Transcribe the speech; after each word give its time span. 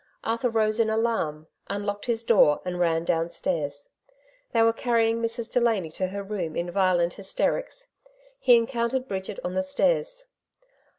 Arthur 0.23 0.49
rose 0.49 0.79
in 0.79 0.89
alarm, 0.89 1.45
unlocked 1.69 2.07
his 2.07 2.23
door, 2.23 2.59
and 2.65 2.79
ran 2.79 3.05
downstairs. 3.05 3.89
They 4.51 4.63
were 4.63 4.73
carrying 4.73 5.21
Mrs. 5.21 5.51
Delaiiy 5.51 5.93
to 5.93 6.07
her 6.07 6.23
room 6.23 6.55
in 6.55 6.71
violent 6.71 7.13
hysterics. 7.13 7.89
He 8.39 8.55
encountered 8.55 9.07
Bridget 9.07 9.39
on 9.43 9.53
the 9.53 9.61
stairs. 9.61 10.25